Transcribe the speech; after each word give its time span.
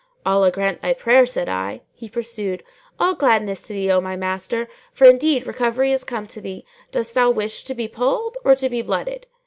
"Allah 0.25 0.49
grant 0.49 0.81
thy 0.81 0.93
prayer!" 0.93 1.27
said 1.27 1.47
I. 1.47 1.81
He 1.93 2.09
pursued, 2.09 2.63
"All 2.99 3.13
gladness 3.13 3.61
to 3.67 3.73
thee, 3.73 3.91
O 3.91 4.01
my 4.01 4.15
master, 4.15 4.67
for 4.91 5.05
indeed 5.05 5.45
recovery 5.45 5.91
is 5.91 6.03
come 6.03 6.25
to 6.25 6.41
thee. 6.41 6.65
Dost 6.91 7.13
thou 7.13 7.29
wish 7.29 7.63
to 7.65 7.75
be 7.75 7.87
polled 7.87 8.35
or 8.43 8.55
to 8.55 8.67
be 8.67 8.81
blooded? 8.81 9.27